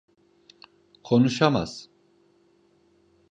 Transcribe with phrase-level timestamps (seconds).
[1.03, 1.89] Konuşamaz.